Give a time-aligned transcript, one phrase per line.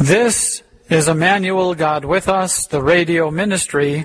[0.00, 4.04] This is Emmanuel God with Us, the radio ministry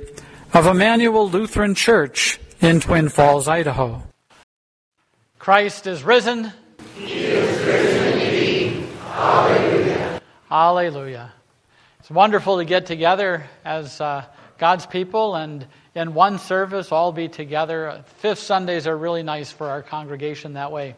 [0.52, 4.02] of Emmanuel Lutheran Church in Twin Falls, Idaho.
[5.38, 6.52] Christ is risen.
[6.96, 8.90] He is risen indeed.
[9.12, 10.22] Hallelujah.
[10.50, 11.34] Hallelujah.
[12.00, 14.26] It's wonderful to get together as uh,
[14.58, 18.04] God's people and in one service all be together.
[18.18, 20.96] Fifth Sundays are really nice for our congregation that way.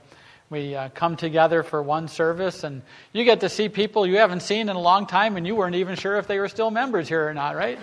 [0.49, 2.83] We uh, come together for one service, and
[3.13, 5.75] you get to see people you haven't seen in a long time, and you weren't
[5.75, 7.79] even sure if they were still members here or not, right?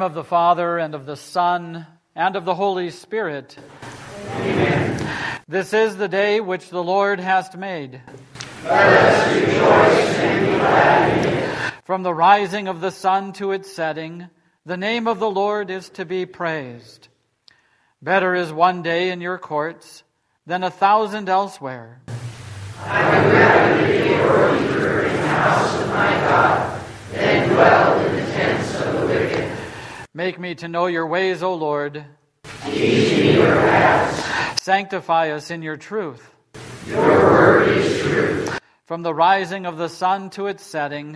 [0.00, 3.54] Name of the Father, and of the Son, and of the Holy Spirit.
[4.36, 5.42] Amen.
[5.46, 8.00] This is the day which the Lord hath made.
[8.64, 14.30] Let us rejoice and be glad From the rising of the sun to its setting,
[14.64, 17.08] the name of the Lord is to be praised.
[18.00, 20.02] Better is one day in your courts
[20.46, 22.00] than a thousand elsewhere.
[22.86, 26.80] I would rather be a worshiper in the house of my God
[27.12, 29.60] than dwell in the tents of the wicked.
[30.12, 32.04] Make me to know your ways, O Lord.
[34.56, 36.34] Sanctify us in your truth.
[36.88, 38.60] Your word is truth.
[38.86, 41.12] From the rising of the sun to its setting,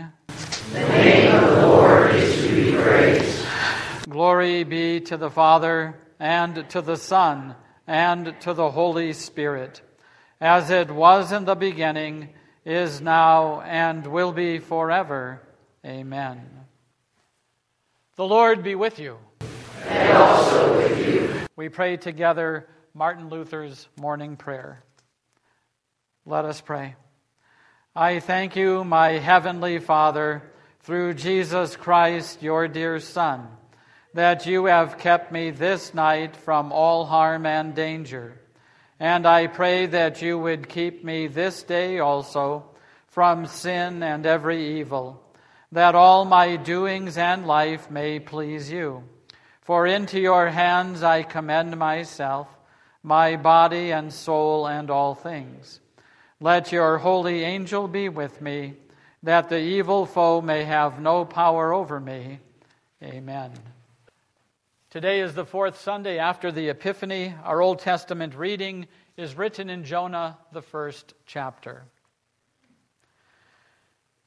[0.73, 3.45] the name of the Lord is to be praised.
[4.09, 7.57] Glory be to the Father, and to the Son,
[7.89, 9.83] and to the Holy Spirit,
[10.41, 12.29] as it was in the beginning,
[12.65, 15.43] is now, and will be forever.
[15.85, 16.64] Amen.
[18.17, 19.19] The Lord be with you.
[19.89, 21.47] And also with you.
[21.57, 24.85] We pray together Martin Luther's morning prayer.
[26.25, 26.95] Let us pray.
[27.97, 30.45] I thank you, my heavenly Father,
[30.83, 33.49] through Jesus Christ, your dear Son,
[34.13, 38.41] that you have kept me this night from all harm and danger.
[39.01, 42.65] And I pray that you would keep me this day also
[43.09, 45.24] from sin and every evil
[45.75, 49.03] that all my doings and life may please you.
[49.63, 52.49] For into your hands I commend myself,
[53.03, 55.81] my body and soul and all things.
[56.39, 58.75] Let your holy angel be with me,
[59.25, 62.39] that the evil foe may have no power over me.
[63.03, 63.51] Amen.
[64.91, 67.35] Today is the fourth Sunday after the Epiphany.
[67.43, 68.87] Our Old Testament reading
[69.17, 71.83] is written in Jonah, the first chapter.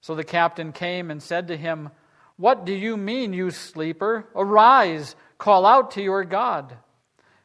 [0.00, 1.90] So the captain came and said to him,
[2.36, 4.28] What do you mean, you sleeper?
[4.34, 6.76] Arise, call out to your God.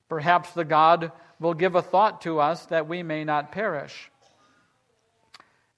[0.09, 4.11] Perhaps the God will give a thought to us that we may not perish.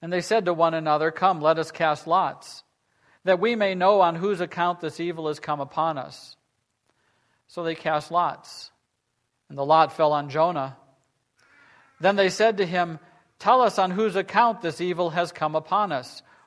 [0.02, 2.62] And they said to one another, Come, let us cast lots,
[3.24, 6.36] that we may know on whose account this evil has come upon us.
[7.48, 8.70] So they cast lots,
[9.48, 10.76] and the lot fell on Jonah.
[12.00, 12.98] Then they said to him,
[13.38, 16.22] Tell us on whose account this evil has come upon us.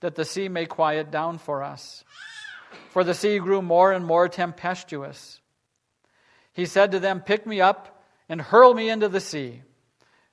[0.00, 2.04] that the sea may quiet down for us?
[2.90, 5.40] For the sea grew more and more tempestuous.
[6.52, 9.62] He said to them, Pick me up and hurl me into the sea.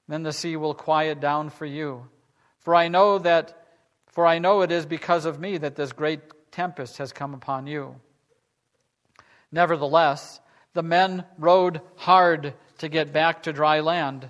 [0.07, 2.07] Then the sea will quiet down for you.
[2.59, 3.61] For I know that
[4.07, 6.21] for I know it is because of me that this great
[6.51, 7.95] tempest has come upon you.
[9.51, 10.39] Nevertheless,
[10.73, 14.29] the men rowed hard to get back to dry land,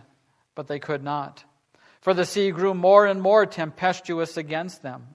[0.56, 1.44] but they could not
[2.06, 5.15] for the sea grew more and more tempestuous against them.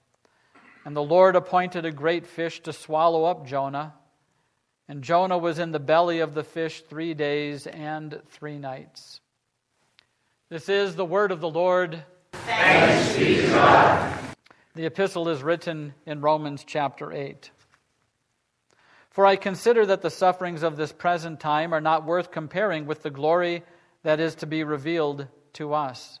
[0.85, 3.93] And the Lord appointed a great fish to swallow up Jonah.
[4.87, 9.21] And Jonah was in the belly of the fish three days and three nights.
[10.49, 12.03] This is the word of the Lord.
[12.33, 14.19] Thanks be to God.
[14.73, 17.51] The epistle is written in Romans chapter 8.
[19.09, 23.03] For I consider that the sufferings of this present time are not worth comparing with
[23.03, 23.63] the glory
[24.03, 26.20] that is to be revealed to us.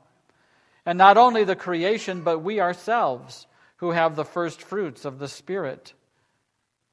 [0.91, 3.47] And not only the creation, but we ourselves,
[3.77, 5.93] who have the first fruits of the Spirit.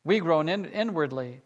[0.04, 1.40] We groan in, inwardly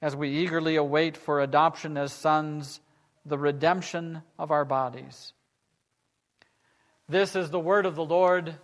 [0.00, 2.80] as we eagerly await for adoption as sons,
[3.24, 5.32] the redemption of our bodies.
[7.08, 8.54] This is the word of the Lord.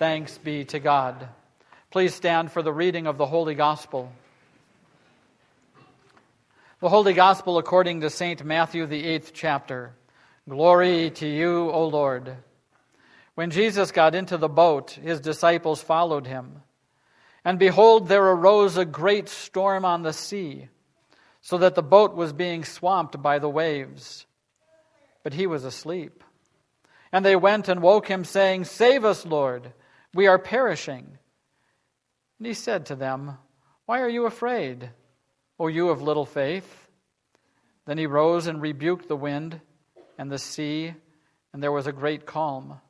[0.00, 1.28] Thanks be to God.
[1.92, 4.10] Please stand for the reading of the Holy Gospel.
[6.80, 8.44] The Holy Gospel according to St.
[8.44, 9.94] Matthew, the eighth chapter.
[10.48, 12.38] Glory to you, O Lord.
[13.34, 16.62] When Jesus got into the boat, his disciples followed him.
[17.44, 20.68] And behold, there arose a great storm on the sea,
[21.40, 24.26] so that the boat was being swamped by the waves.
[25.24, 26.22] But he was asleep.
[27.10, 29.72] And they went and woke him, saying, Save us, Lord,
[30.14, 31.18] we are perishing.
[32.38, 33.38] And he said to them,
[33.86, 34.90] Why are you afraid,
[35.58, 36.88] O you of little faith?
[37.86, 39.60] Then he rose and rebuked the wind
[40.16, 40.94] and the sea,
[41.52, 42.80] and there was a great calm.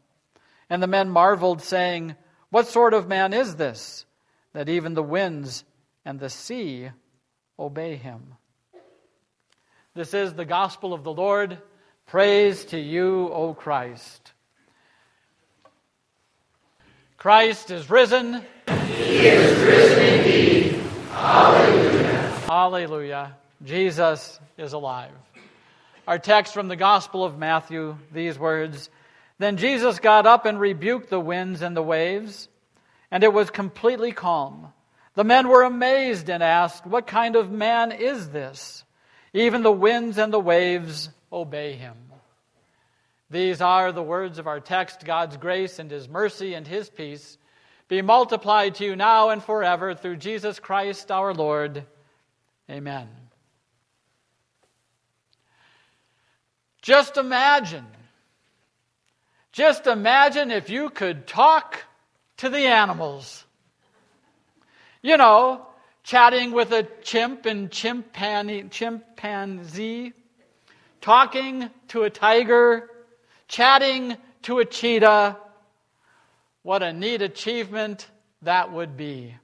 [0.72, 2.16] And the men marveled, saying,
[2.48, 4.06] What sort of man is this,
[4.54, 5.64] that even the winds
[6.02, 6.88] and the sea
[7.58, 8.36] obey him?
[9.94, 11.58] This is the gospel of the Lord.
[12.06, 14.32] Praise to you, O Christ.
[17.18, 18.42] Christ is risen.
[18.96, 20.80] He is risen indeed.
[21.10, 22.30] Hallelujah.
[22.46, 23.36] Hallelujah.
[23.62, 25.12] Jesus is alive.
[26.08, 28.88] Our text from the Gospel of Matthew, these words
[29.42, 32.48] then Jesus got up and rebuked the winds and the waves,
[33.10, 34.72] and it was completely calm.
[35.14, 38.84] The men were amazed and asked, What kind of man is this?
[39.34, 41.96] Even the winds and the waves obey him.
[43.30, 47.38] These are the words of our text God's grace and his mercy and his peace
[47.88, 51.84] be multiplied to you now and forever through Jesus Christ our Lord.
[52.70, 53.08] Amen.
[56.82, 57.86] Just imagine
[59.52, 61.84] just imagine if you could talk
[62.38, 63.44] to the animals.
[65.02, 65.66] You know,
[66.02, 70.12] chatting with a chimp and chimpanzee, chimpanzee,
[71.00, 72.88] talking to a tiger,
[73.46, 75.36] chatting to a cheetah.
[76.62, 78.08] What a neat achievement
[78.42, 79.36] that would be.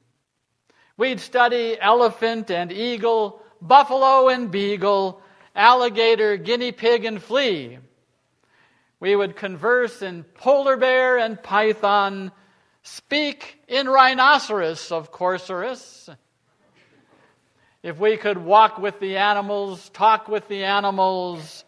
[0.96, 5.20] We'd study elephant and eagle, buffalo and beagle,
[5.54, 7.78] alligator, guinea pig, and flea.
[9.00, 12.32] We would converse in polar bear and python,
[12.82, 16.08] speak in rhinoceros of Corsorus,
[17.82, 21.64] if we could walk with the animals, talk with the animals,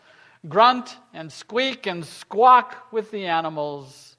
[0.48, 4.16] grunt and squeak and squawk with the animals,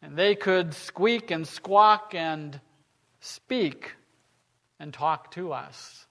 [0.00, 2.58] and they could squeak and squawk and
[3.20, 3.96] speak
[4.80, 6.06] and talk to us.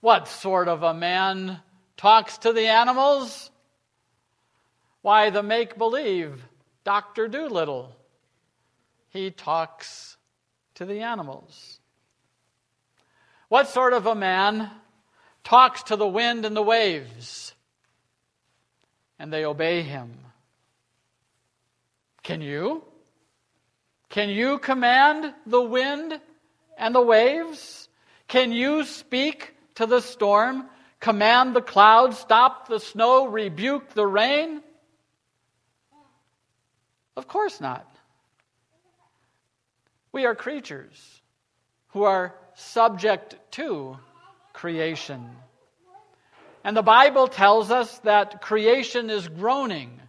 [0.00, 1.60] What sort of a man
[1.96, 3.50] talks to the animals?
[5.02, 6.44] Why, the make believe
[6.84, 7.28] Dr.
[7.28, 7.94] Dolittle.
[9.08, 10.16] He talks
[10.74, 11.80] to the animals.
[13.48, 14.70] What sort of a man
[15.42, 17.54] talks to the wind and the waves
[19.18, 20.14] and they obey him?
[22.22, 22.84] Can you?
[24.08, 26.20] Can you command the wind
[26.78, 27.88] and the waves?
[28.28, 30.66] Can you speak to the storm,
[31.00, 34.62] command the clouds, stop the snow, rebuke the rain?
[37.16, 37.86] Of course not.
[40.12, 41.22] We are creatures
[41.88, 43.96] who are subject to
[44.52, 45.28] creation.
[46.64, 50.00] And the Bible tells us that creation is groaning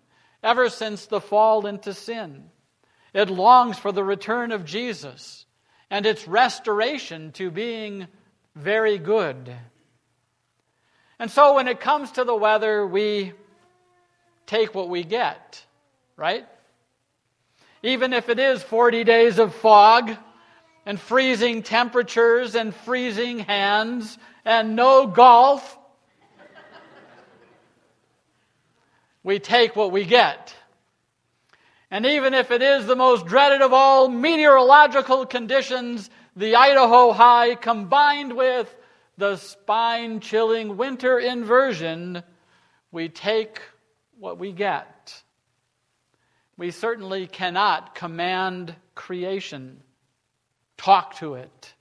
[0.43, 2.49] ever since the fall into sin.
[3.13, 5.45] It longs for the return of Jesus
[5.89, 8.07] and its restoration to being
[8.55, 9.53] very good.
[11.19, 13.33] And so when it comes to the weather, we
[14.45, 15.63] take what we get,
[16.17, 16.47] right?
[17.83, 20.11] Even if it is 40 days of fog
[20.85, 25.77] and freezing temperatures and freezing hands and no golf,
[29.23, 30.55] we take what we get.
[31.89, 37.55] And even if it is the most dreaded of all meteorological conditions, the Idaho high
[37.55, 38.73] combined with
[39.17, 42.23] the spine chilling winter inversion,
[42.91, 43.61] we take
[44.17, 45.00] what we get.
[46.61, 49.81] We certainly cannot command creation,
[50.77, 51.73] talk to it.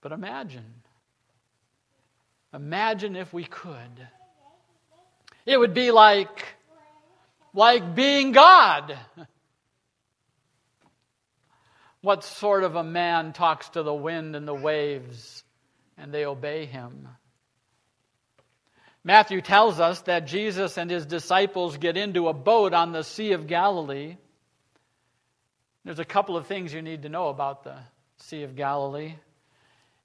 [0.00, 0.74] But imagine,
[2.54, 4.08] imagine if we could.
[5.44, 6.54] It would be like,
[7.52, 8.96] like being God.
[12.00, 15.42] What sort of a man talks to the wind and the waves
[15.98, 17.08] and they obey him?
[19.06, 23.32] Matthew tells us that Jesus and his disciples get into a boat on the Sea
[23.32, 24.16] of Galilee.
[25.84, 27.76] There's a couple of things you need to know about the
[28.16, 29.14] Sea of Galilee.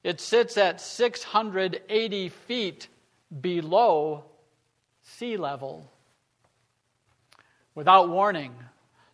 [0.03, 2.89] It sits at 680 feet
[3.39, 4.25] below
[5.01, 5.89] sea level.
[7.75, 8.53] Without warning,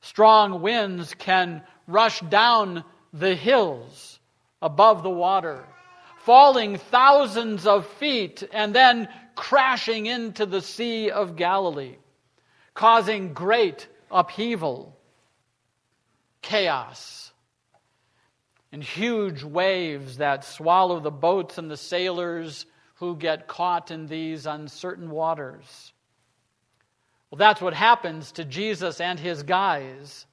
[0.01, 4.19] strong winds can rush down the hills
[4.63, 5.63] above the water,
[6.21, 11.97] falling thousands of feet and then crashing into the Sea of Galilee,
[12.73, 14.97] causing great upheaval,
[16.41, 17.31] chaos,
[18.71, 22.65] and huge waves that swallow the boats and the sailors
[22.95, 25.93] who get caught in these uncertain waters.
[27.29, 30.25] Well, that's what happens to Jesus and his guys.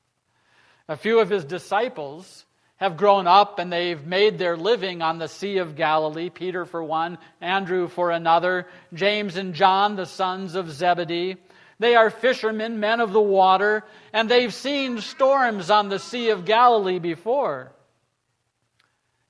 [0.88, 2.44] A few of his disciples
[2.83, 6.31] have grown up and they've made their living on the Sea of Galilee.
[6.31, 11.37] Peter, for one, Andrew, for another, James and John, the sons of Zebedee.
[11.79, 16.45] They are fishermen, men of the water, and they've seen storms on the Sea of
[16.45, 17.71] Galilee before.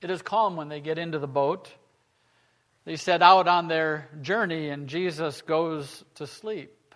[0.01, 1.71] It is calm when they get into the boat.
[2.85, 6.95] They set out on their journey, and Jesus goes to sleep.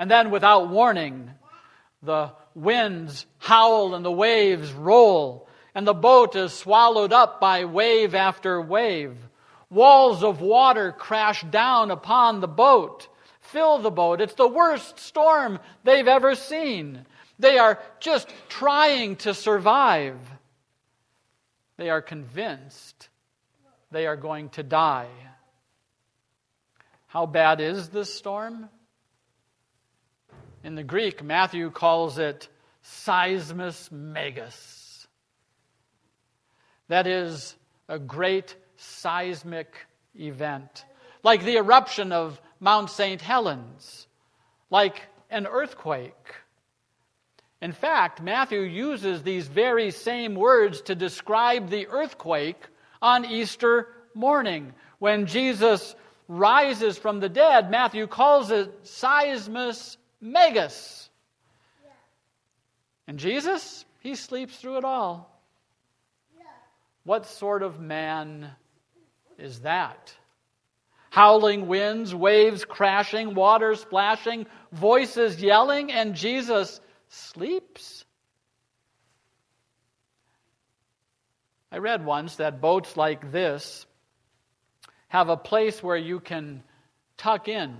[0.00, 1.30] And then, without warning,
[2.02, 8.14] the winds howl and the waves roll, and the boat is swallowed up by wave
[8.14, 9.16] after wave.
[9.68, 13.08] Walls of water crash down upon the boat,
[13.40, 14.20] fill the boat.
[14.20, 17.06] It's the worst storm they've ever seen.
[17.38, 20.18] They are just trying to survive.
[21.76, 23.08] They are convinced
[23.90, 25.08] they are going to die.
[27.06, 28.68] How bad is this storm?
[30.62, 32.48] In the Greek, Matthew calls it
[32.84, 34.79] seismus megas.
[36.90, 37.54] That is
[37.88, 39.86] a great seismic
[40.18, 40.84] event,
[41.22, 43.20] like the eruption of Mount St.
[43.22, 44.08] Helens,
[44.70, 46.34] like an earthquake.
[47.62, 52.60] In fact, Matthew uses these very same words to describe the earthquake
[53.00, 54.72] on Easter morning.
[54.98, 55.94] When Jesus
[56.26, 61.08] rises from the dead, Matthew calls it seismus megas.
[63.06, 65.29] And Jesus, he sleeps through it all.
[67.04, 68.50] What sort of man
[69.38, 70.14] is that?
[71.10, 78.04] Howling winds, waves crashing, water splashing, voices yelling, and Jesus sleeps?
[81.72, 83.86] I read once that boats like this
[85.08, 86.62] have a place where you can
[87.16, 87.76] tuck in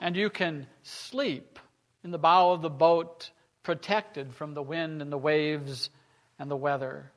[0.00, 1.58] and you can sleep
[2.02, 3.30] in the bow of the boat,
[3.62, 5.90] protected from the wind and the waves
[6.38, 7.12] and the weather.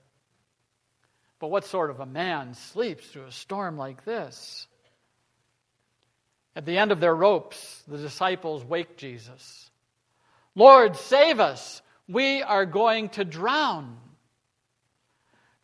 [1.39, 4.67] But what sort of a man sleeps through a storm like this?
[6.55, 9.69] At the end of their ropes, the disciples wake Jesus.
[10.55, 11.81] Lord, save us!
[12.07, 13.97] We are going to drown.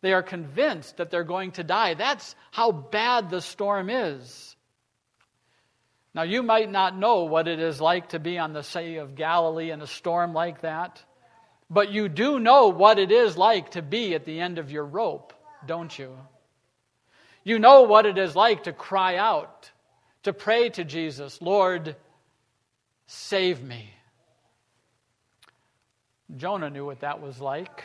[0.02, 1.94] They are convinced that they're going to die.
[1.94, 4.56] That's how bad the storm is.
[6.14, 9.14] Now, you might not know what it is like to be on the Sea of
[9.14, 11.02] Galilee in a storm like that,
[11.70, 14.84] but you do know what it is like to be at the end of your
[14.84, 15.32] rope,
[15.66, 16.16] don't you?
[17.44, 19.70] You know what it is like to cry out,
[20.22, 21.96] to pray to Jesus, Lord,
[23.06, 23.90] save me.
[26.36, 27.84] Jonah knew what that was like.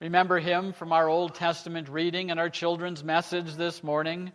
[0.00, 4.32] Remember him from our Old Testament reading and our children's message this morning?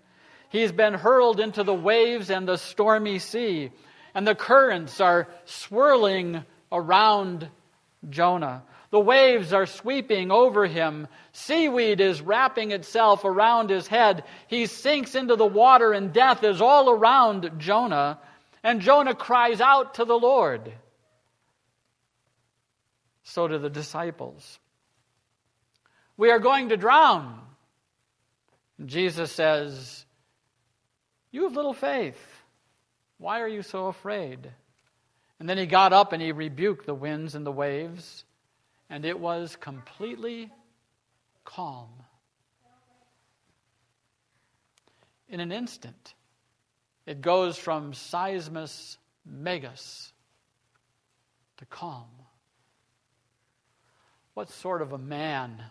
[0.50, 3.72] He's been hurled into the waves and the stormy sea,
[4.14, 7.48] and the currents are swirling around
[8.10, 8.64] Jonah.
[8.92, 11.08] The waves are sweeping over him.
[11.32, 14.24] Seaweed is wrapping itself around his head.
[14.48, 18.20] He sinks into the water, and death is all around Jonah.
[18.64, 20.74] And Jonah cries out to the Lord.
[23.24, 24.58] So do the disciples.
[26.18, 27.40] We are going to drown.
[28.84, 30.06] Jesus says,
[31.32, 32.20] you have little faith.
[33.20, 34.50] Why are you so afraid?
[35.40, 38.24] And then he got up and he rebuked the winds and the waves,
[38.90, 40.52] and it was completely
[41.46, 41.90] calm.
[45.28, 46.16] In an instant,
[47.06, 50.12] it goes from seismus megas
[51.58, 52.08] to calm.
[54.34, 55.62] What sort of a man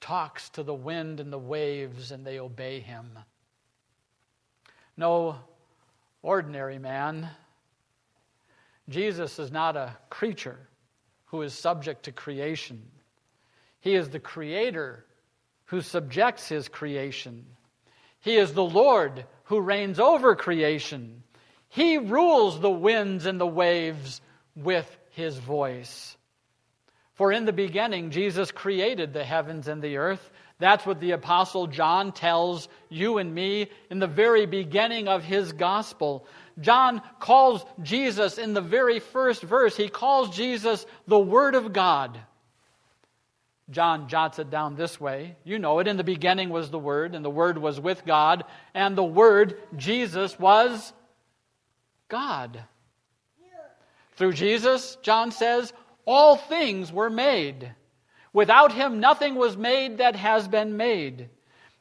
[0.00, 3.18] talks to the wind and the waves and they obey him?
[5.00, 5.34] no
[6.22, 7.28] ordinary man.
[8.88, 10.58] Jesus is not a creature
[11.30, 12.82] who is subject to creation.
[13.80, 15.04] He is the creator
[15.66, 17.46] who subjects his creation.
[18.20, 21.22] He is the Lord who reigns over creation.
[21.68, 24.20] He rules the winds and the waves
[24.56, 26.16] with his voice.
[27.14, 30.30] For in the beginning, Jesus created the heavens and the earth.
[30.58, 35.52] That's what the Apostle John tells you and me in the very beginning of his
[35.52, 36.26] gospel.
[36.60, 42.18] John calls Jesus in the very first verse, he calls Jesus the Word of God.
[43.70, 45.36] John jots it down this way.
[45.44, 45.86] You know it.
[45.86, 48.44] In the beginning was the Word, and the Word was with God,
[48.74, 50.92] and the Word, Jesus, was
[52.08, 52.64] God.
[54.16, 55.72] Through Jesus, John says,
[56.04, 57.72] all things were made.
[58.32, 61.30] Without him, nothing was made that has been made.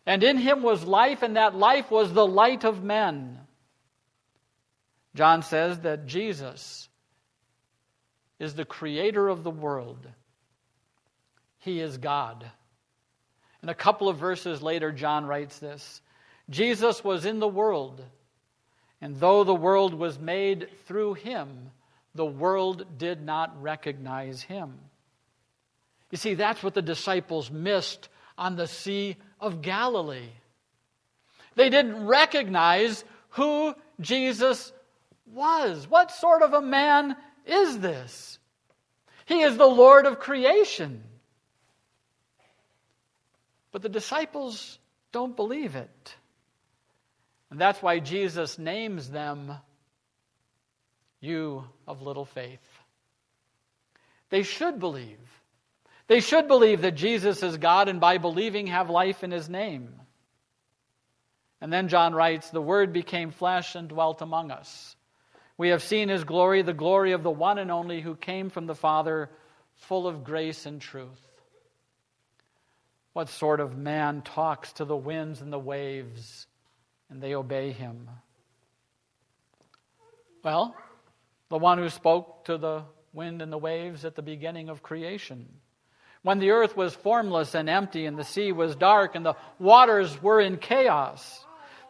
[0.06, 3.40] And in him was life, and that life was the light of men.
[5.16, 6.88] John says that Jesus
[8.40, 10.08] is the creator of the world,
[11.60, 12.50] he is God.
[13.62, 16.02] And a couple of verses later, John writes this
[16.50, 18.04] Jesus was in the world,
[19.02, 21.72] and though the world was made through him,
[22.16, 24.80] the world did not recognize him.
[26.12, 30.30] You see, that's what the disciples missed on the Sea of Galilee.
[31.56, 34.72] They didn't recognize who Jesus
[35.34, 35.88] was.
[35.88, 37.16] What sort of a man
[37.46, 38.40] is this?
[39.26, 41.04] He is the Lord of creation.
[43.72, 44.80] But the disciples
[45.12, 46.16] don't believe it.
[47.52, 49.54] And that's why Jesus names them,
[51.20, 52.60] You of little faith.
[54.30, 55.18] They should believe.
[56.08, 59.94] They should believe that Jesus is God and by believing have life in his name.
[61.62, 64.96] And then John writes, The Word became flesh and dwelt among us.
[65.60, 68.66] We have seen his glory, the glory of the one and only who came from
[68.66, 69.30] the Father,
[69.76, 71.22] full of grace and truth.
[73.12, 76.48] What sort of man talks to the winds and the waves
[77.10, 78.10] and they obey him?
[80.46, 80.74] Well,
[81.50, 85.46] the one who spoke to the wind and the waves at the beginning of creation
[86.22, 90.22] when the earth was formless and empty, and the sea was dark, and the waters
[90.22, 91.46] were in chaos.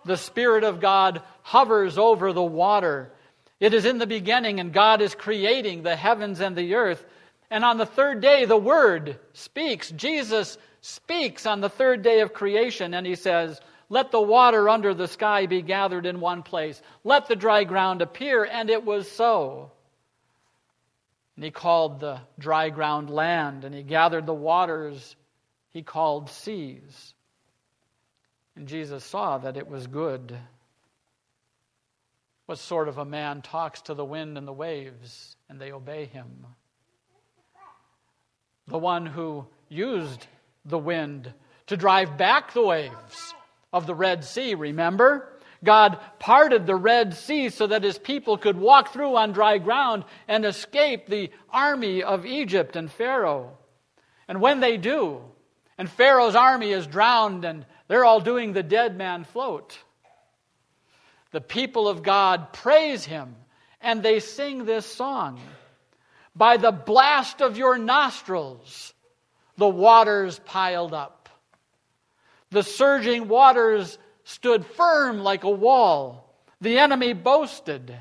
[0.05, 3.11] The Spirit of God hovers over the water.
[3.59, 7.05] It is in the beginning, and God is creating the heavens and the earth.
[7.51, 9.91] And on the third day, the Word speaks.
[9.91, 14.93] Jesus speaks on the third day of creation, and he says, Let the water under
[14.93, 16.81] the sky be gathered in one place.
[17.03, 18.45] Let the dry ground appear.
[18.45, 19.71] And it was so.
[21.35, 25.15] And he called the dry ground land, and he gathered the waters
[25.71, 27.13] he called seas.
[28.55, 30.37] And Jesus saw that it was good.
[32.49, 36.05] What sort of a man talks to the wind and the waves, and they obey
[36.05, 36.47] him?
[38.65, 40.25] The one who used
[40.65, 41.31] the wind
[41.67, 43.35] to drive back the waves
[43.71, 45.31] of the Red Sea, remember?
[45.63, 50.03] God parted the Red Sea so that his people could walk through on dry ground
[50.27, 53.59] and escape the army of Egypt and Pharaoh.
[54.27, 55.21] And when they do,
[55.77, 59.77] and Pharaoh's army is drowned and they're all doing the dead man float,
[61.31, 63.35] the people of God praise him
[63.81, 65.39] and they sing this song
[66.35, 68.93] By the blast of your nostrils,
[69.57, 71.29] the waters piled up.
[72.51, 76.33] The surging waters stood firm like a wall.
[76.61, 77.95] The enemy boasted,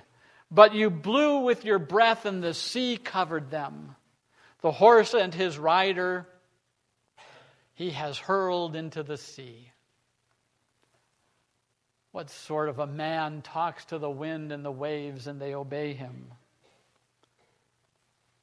[0.51, 3.95] but you blew with your breath, and the sea covered them.
[4.61, 6.27] The horse and his rider
[7.75, 9.71] he has hurled into the sea.
[12.19, 15.95] What sort of a man talks to the wind and the waves and they obey
[15.95, 16.33] him?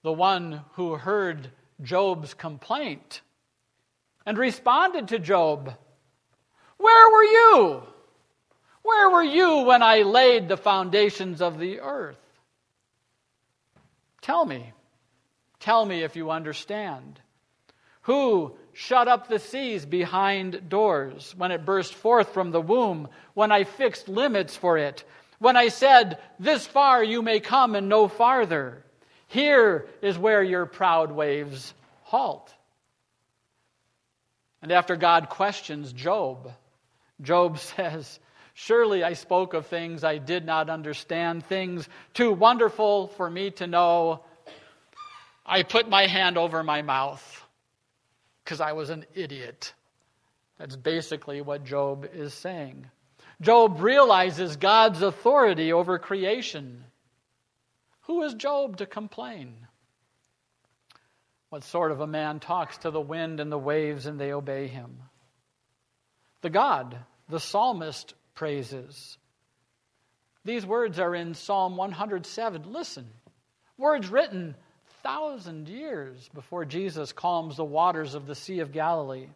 [0.02, 3.20] The one who heard Job's complaint
[4.26, 5.76] and responded to Job
[6.78, 7.84] where were you?
[8.82, 12.24] Where were you when I laid the foundations of the earth?
[14.22, 14.72] Tell me.
[15.60, 17.20] Tell me if you understand.
[18.04, 23.50] Who shut up the seas behind doors when it burst forth from the womb, when
[23.50, 25.06] I fixed limits for it,
[25.40, 28.84] when I said, This far you may come and no farther?
[29.28, 32.54] Here is where your proud waves halt.
[34.62, 36.52] And after God questions Job,
[37.22, 38.20] Job says,
[38.56, 43.68] Surely I spoke of things I did not understand, things too wonderful for me to
[43.68, 44.26] know.
[45.46, 47.45] I put my hand over my mouth
[48.46, 49.74] because I was an idiot.
[50.58, 52.86] That's basically what Job is saying.
[53.42, 56.86] Job realizes God's authority over creation.
[58.04, 59.56] Who is Job to complain?
[61.50, 64.68] What sort of a man talks to the wind and the waves and they obey
[64.68, 65.00] him?
[66.46, 69.18] the God the psalmist praises.
[70.44, 72.72] These words are in Psalm 107.
[72.72, 73.08] Listen,
[73.80, 74.54] words written
[75.06, 79.28] thousand years before Jesus calms the waters of the Sea of Galilee.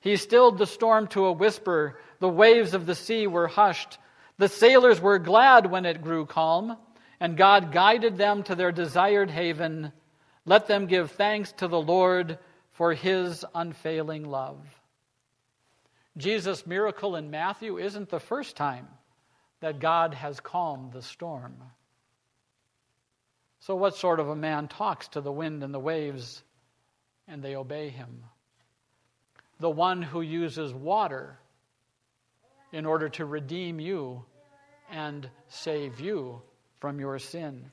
[0.00, 2.00] He stilled the storm to a whisper.
[2.20, 3.98] The waves of the sea were hushed.
[4.38, 6.78] The sailors were glad when it grew calm,
[7.20, 9.92] and God guided them to their desired haven.
[10.46, 12.38] Let them give thanks to the Lord
[12.72, 14.58] for his unfailing love.
[16.16, 18.88] Jesus' miracle in Matthew isn't the first time
[19.60, 21.56] that God has calmed the storm.
[23.66, 26.42] So, what sort of a man talks to the wind and the waves
[27.26, 28.22] and they obey him?
[29.58, 31.38] The one who uses water
[32.72, 34.22] in order to redeem you
[34.90, 36.42] and save you
[36.80, 37.70] from your sin.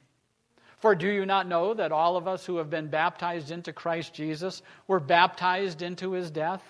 [0.78, 4.14] For do you not know that all of us who have been baptized into Christ
[4.14, 6.64] Jesus were baptized into his death?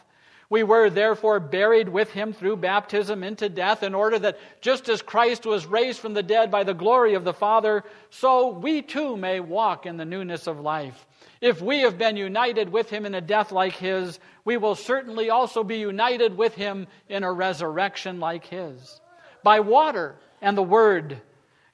[0.52, 5.02] We were therefore buried with him through baptism into death, in order that just as
[5.02, 9.16] Christ was raised from the dead by the glory of the Father, so we too
[9.16, 11.08] may walk in the newness of life.
[11.40, 15.30] If we have been united with him in a death like his, we will certainly
[15.30, 19.00] also be united with him in a resurrection like his.
[19.44, 21.22] By water and the word,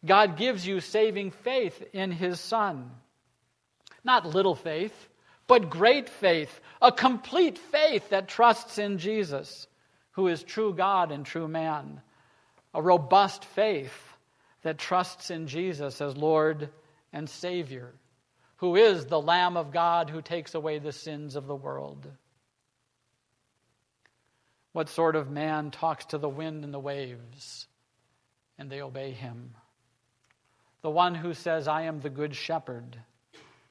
[0.06, 2.92] God gives you saving faith in his Son.
[4.04, 5.10] Not little faith,
[5.48, 9.68] but great faith a complete faith that trusts in Jesus,
[10.12, 12.02] who is true God and true man,
[12.74, 14.14] a robust faith
[14.62, 16.70] that trusts in Jesus as Lord
[17.14, 17.94] and Savior,
[18.58, 22.08] who is the Lamb of God who takes away the sins of the world.
[24.74, 27.68] What sort of man talks to the wind and the waves,
[28.60, 29.56] and they obey him?
[30.82, 32.98] The one who says, I am the good shepherd.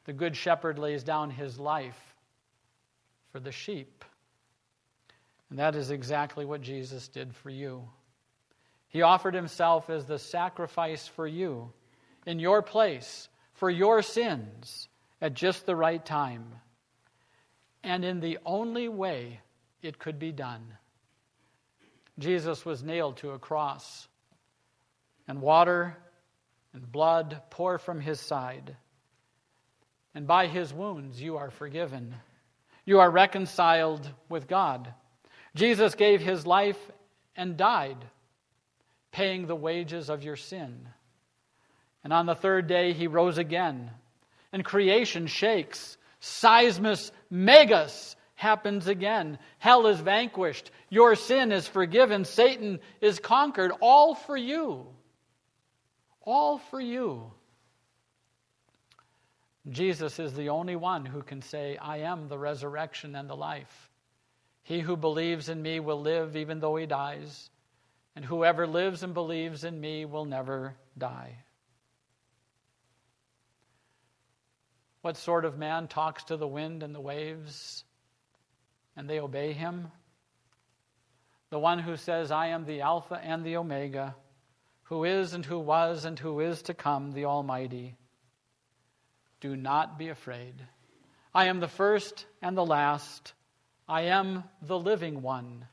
[0.06, 2.00] The good shepherd lays down his life
[3.32, 4.04] for the sheep.
[5.50, 7.88] And that is exactly what Jesus did for you.
[8.88, 11.72] He offered himself as the sacrifice for you,
[12.24, 14.88] in your place, for your sins,
[15.20, 16.46] at just the right time,
[17.82, 19.40] and in the only way
[19.82, 20.74] it could be done.
[22.18, 24.08] Jesus was nailed to a cross,
[25.28, 25.96] and water
[26.72, 28.76] and blood pour from his side.
[30.16, 32.14] And by his wounds you are forgiven.
[32.86, 34.94] You are reconciled with God.
[35.54, 36.78] Jesus gave his life
[37.36, 37.98] and died,
[39.12, 40.88] paying the wages of your sin.
[42.02, 43.90] And on the third day, he rose again.
[44.54, 45.98] And creation shakes.
[46.22, 49.38] Seismus Megas happens again.
[49.58, 50.70] Hell is vanquished.
[50.88, 52.24] Your sin is forgiven.
[52.24, 53.70] Satan is conquered.
[53.82, 54.86] All for you.
[56.22, 57.32] All for you.
[59.68, 63.90] Jesus is the only one who can say, I am the resurrection and the life.
[64.62, 67.50] He who believes in me will live even though he dies,
[68.14, 71.38] and whoever lives and believes in me will never die.
[75.02, 77.84] What sort of man talks to the wind and the waves
[78.96, 79.92] and they obey him?
[81.50, 84.16] The one who says, I am the Alpha and the Omega,
[84.84, 87.96] who is and who was and who is to come, the Almighty.
[89.40, 90.54] Do not be afraid.
[91.34, 93.34] I am the first and the last.
[93.88, 95.66] I am the living one.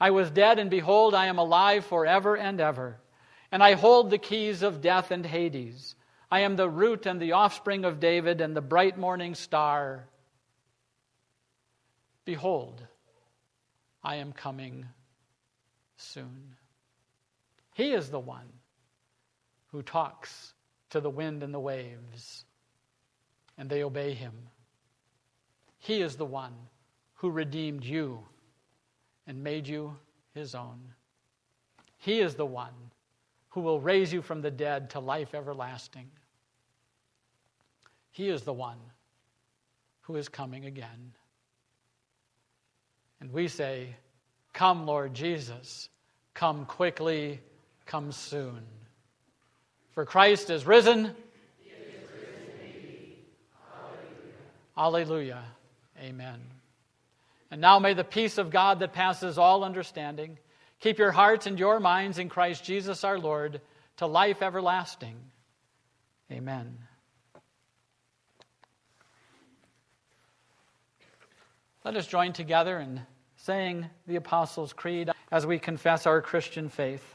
[0.00, 2.98] I was dead, and behold, I am alive forever and ever.
[3.50, 5.94] And I hold the keys of death and Hades.
[6.30, 10.08] I am the root and the offspring of David and the bright morning star.
[12.24, 12.82] Behold,
[14.02, 14.86] I am coming
[15.96, 16.56] soon.
[17.74, 18.48] He is the one
[19.72, 20.54] who talks
[20.90, 22.44] to the wind and the waves,
[23.58, 24.32] and they obey him.
[25.78, 26.54] He is the one
[27.14, 28.20] who redeemed you
[29.26, 29.96] and made you
[30.34, 30.78] his own.
[31.98, 32.74] He is the one
[33.50, 36.10] who will raise you from the dead to life everlasting.
[38.10, 38.78] He is the one
[40.02, 41.12] who is coming again.
[43.20, 43.94] And we say,
[44.52, 45.88] Come, Lord Jesus,
[46.34, 47.40] come quickly,
[47.86, 48.62] come soon.
[49.92, 51.06] For Christ is risen.
[51.06, 51.14] Is risen
[54.76, 55.42] Alleluia.
[56.00, 56.40] Amen.
[57.50, 60.38] And now may the peace of God that passes all understanding
[60.80, 63.60] keep your hearts and your minds in Christ Jesus our Lord
[63.98, 65.16] to life everlasting.
[66.30, 66.78] Amen.
[71.84, 73.02] Let us join together in
[73.36, 77.14] saying the Apostles' Creed as we confess our Christian faith.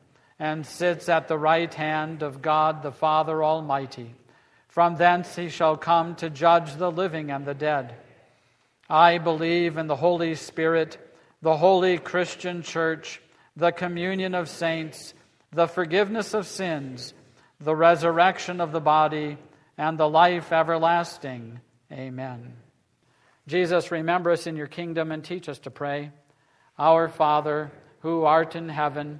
[0.41, 4.15] and sits at the right hand of God the Father Almighty.
[4.67, 7.93] From thence he shall come to judge the living and the dead.
[8.89, 10.97] I believe in the Holy Spirit,
[11.43, 13.21] the holy Christian church,
[13.55, 15.13] the communion of saints,
[15.51, 17.13] the forgiveness of sins
[17.63, 19.37] the resurrection of the body,
[19.77, 21.59] and the life everlasting.
[21.91, 22.53] Amen.
[23.47, 26.11] Jesus, remember us in your kingdom and teach us to pray.
[26.77, 29.19] Our Father, who art in heaven,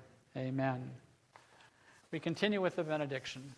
[0.35, 0.89] Amen.
[2.11, 3.53] We continue with the benediction.